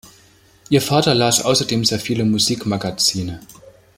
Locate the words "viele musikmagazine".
1.99-3.39